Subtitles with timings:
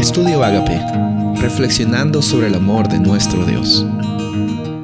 [0.00, 0.80] Estudio Agape,
[1.42, 3.84] reflexionando sobre el amor de nuestro Dios.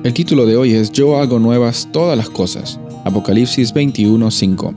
[0.04, 2.78] El título de hoy es Yo hago nuevas todas las cosas.
[3.06, 4.74] Apocalipsis 21:5.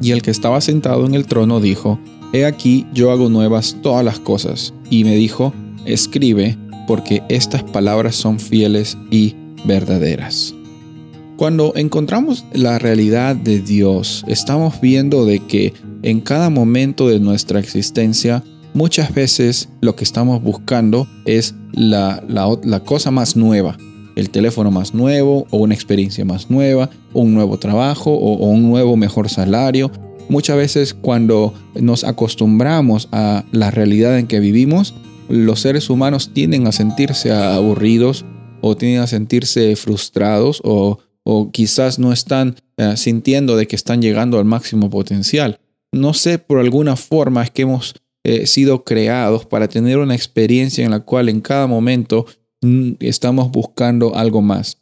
[0.00, 2.00] Y el que estaba sentado en el trono dijo,
[2.32, 4.72] He aquí yo hago nuevas todas las cosas.
[4.88, 5.52] Y me dijo,
[5.84, 6.56] Escribe,
[6.86, 9.36] porque estas palabras son fieles y
[9.66, 10.54] verdaderas.
[11.36, 17.60] Cuando encontramos la realidad de Dios, estamos viendo de que en cada momento de nuestra
[17.60, 18.42] existencia
[18.74, 22.22] muchas veces lo que estamos buscando es la,
[22.84, 23.76] cosa más nueva,
[24.16, 28.62] el teléfono más nuevo o una experiencia más nueva, un nuevo trabajo o, o, un
[28.62, 29.90] nuevo mejor salario.
[30.28, 34.94] Muchas veces cuando nos acostumbramos a la realidad en que vivimos,
[35.28, 38.24] los seres humanos tienden a sentirse aburridos
[38.60, 44.02] o tienden a sentirse frustrados o, o quizás no están eh, sintiendo de que están
[44.02, 45.60] llegando al máximo potencial.
[45.92, 50.84] No sé, por alguna forma es que hemos eh, sido creados para tener una experiencia
[50.84, 52.26] en la cual en cada momento
[52.60, 54.78] mm, estamos buscando algo más.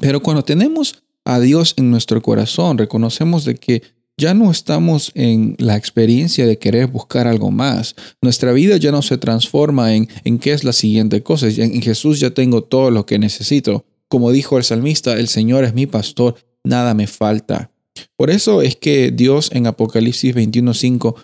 [0.00, 3.82] Pero cuando tenemos a Dios en nuestro corazón, reconocemos de que
[4.18, 7.96] ya no estamos en la experiencia de querer buscar algo más.
[8.22, 11.48] Nuestra vida ya no se transforma en, en qué es la siguiente cosa.
[11.48, 13.84] En Jesús ya tengo todo lo que necesito.
[14.08, 17.70] Como dijo el salmista, el Señor es mi pastor, nada me falta.
[18.16, 21.14] Por eso es que Dios en Apocalipsis 21.5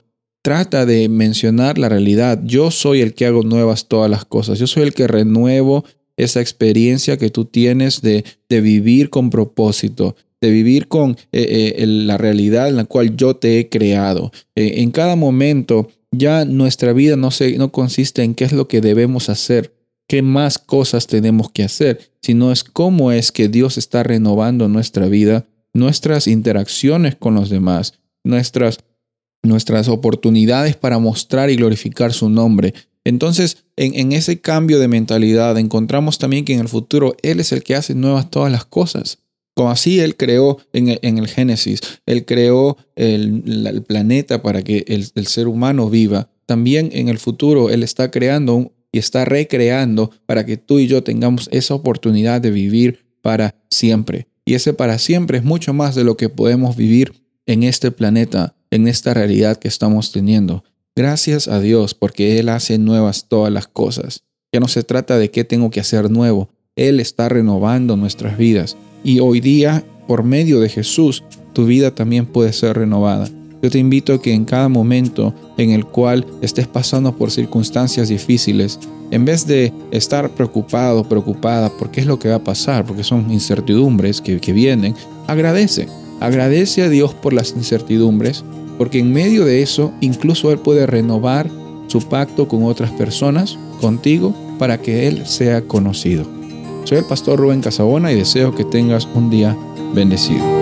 [0.43, 2.41] trata de mencionar la realidad.
[2.45, 4.59] Yo soy el que hago nuevas todas las cosas.
[4.59, 5.85] Yo soy el que renuevo
[6.17, 11.87] esa experiencia que tú tienes de, de vivir con propósito, de vivir con eh, eh,
[11.87, 14.33] la realidad en la cual yo te he creado.
[14.55, 18.69] Eh, en cada momento ya nuestra vida no, se, no consiste en qué es lo
[18.69, 19.73] que debemos hacer,
[20.09, 25.07] qué más cosas tenemos que hacer, sino es cómo es que Dios está renovando nuestra
[25.07, 28.81] vida, nuestras interacciones con los demás, nuestras
[29.43, 32.75] nuestras oportunidades para mostrar y glorificar su nombre.
[33.05, 37.63] Entonces, en, ese cambio de mentalidad encontramos también que en el futuro Él es el
[37.63, 39.19] que hace nuevas todas las cosas.
[39.55, 45.49] Como así Él creó en el, Génesis, Él creó el, planeta para que el, ser
[45.49, 46.31] humano viva.
[46.47, 51.03] También en el futuro Él está creando y está recreando para que tú y yo
[51.03, 54.29] tengamos esa oportunidad de vivir para siempre.
[54.45, 57.13] Y ese para siempre es mucho más de lo que podemos vivir
[57.47, 60.65] en este planeta en esta realidad que estamos teniendo.
[60.97, 64.25] Gracias a Dios porque Él hace nuevas todas las cosas.
[64.51, 66.49] Ya no se trata de qué tengo que hacer nuevo.
[66.75, 68.77] Él está renovando nuestras vidas.
[69.05, 71.23] Y hoy día, por medio de Jesús,
[71.53, 73.29] tu vida también puede ser renovada.
[73.63, 78.09] Yo te invito a que en cada momento en el cual estés pasando por circunstancias
[78.09, 78.79] difíciles,
[79.11, 83.05] en vez de estar preocupado, preocupada por qué es lo que va a pasar, porque
[83.05, 84.95] son incertidumbres que, que vienen,
[85.27, 85.89] agradece.
[86.23, 88.45] Agradece a Dios por las incertidumbres
[88.79, 91.51] porque en medio de eso incluso Él puede renovar
[91.89, 96.25] su pacto con otras personas, contigo, para que Él sea conocido.
[96.85, 99.57] Soy el pastor Rubén Casabona y deseo que tengas un día
[99.95, 100.62] bendecido.